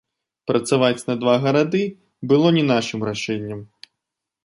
Працаваць 0.51 1.05
на 1.09 1.17
два 1.25 1.35
гарады 1.45 1.83
было 2.33 2.47
не 2.59 2.67
нашым 2.73 2.99
рашэннем. 3.13 3.65